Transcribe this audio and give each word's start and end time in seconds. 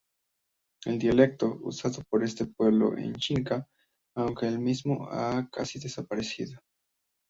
El 0.83 0.97
dialecto 0.97 1.59
usado 1.61 2.01
por 2.09 2.23
este 2.23 2.47
pueblo 2.47 2.97
es 2.97 3.13
Xinca, 3.19 3.67
aunque 4.15 4.47
el 4.47 4.57
mismo 4.57 5.07
ha 5.11 5.47
casi 5.51 5.77
desaparecido. 5.77 6.57